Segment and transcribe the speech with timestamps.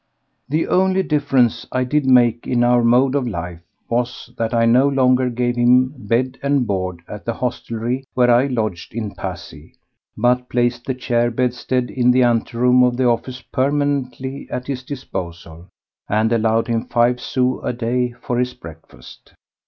[0.49, 4.87] The only difference I did make in our mode of life was that I no
[4.87, 9.75] longer gave him bed and board at the hostelry where I lodged in Passy,
[10.17, 15.67] but placed the chair bedstead in the anteroom of the office permanently at his disposal,
[16.09, 19.35] and allowed him five sous a day for his breakfast.